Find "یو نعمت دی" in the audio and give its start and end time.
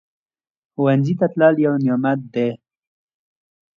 1.65-2.49